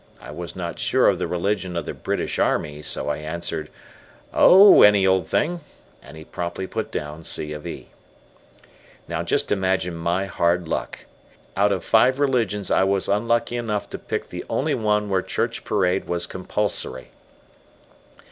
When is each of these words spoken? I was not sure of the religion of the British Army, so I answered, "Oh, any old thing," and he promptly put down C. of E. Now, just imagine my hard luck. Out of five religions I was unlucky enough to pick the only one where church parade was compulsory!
I 0.19 0.31
was 0.31 0.55
not 0.55 0.79
sure 0.79 1.07
of 1.09 1.19
the 1.19 1.27
religion 1.27 1.75
of 1.77 1.85
the 1.85 1.93
British 1.93 2.39
Army, 2.39 2.81
so 2.81 3.07
I 3.09 3.17
answered, 3.17 3.69
"Oh, 4.33 4.81
any 4.81 5.05
old 5.05 5.27
thing," 5.27 5.61
and 6.01 6.17
he 6.17 6.23
promptly 6.25 6.65
put 6.65 6.91
down 6.91 7.23
C. 7.23 7.53
of 7.53 7.67
E. 7.67 7.89
Now, 9.07 9.21
just 9.21 9.51
imagine 9.51 9.93
my 9.93 10.25
hard 10.25 10.67
luck. 10.67 11.05
Out 11.55 11.71
of 11.71 11.85
five 11.85 12.17
religions 12.19 12.71
I 12.71 12.83
was 12.83 13.07
unlucky 13.07 13.57
enough 13.57 13.91
to 13.91 13.99
pick 13.99 14.29
the 14.29 14.43
only 14.49 14.73
one 14.73 15.07
where 15.07 15.21
church 15.21 15.63
parade 15.63 16.05
was 16.07 16.25
compulsory! 16.25 17.11